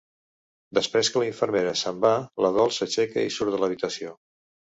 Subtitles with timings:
[0.77, 2.13] Després que la infermera se'n va
[2.45, 4.17] la Dols s'aixeca i surt de l'habitació.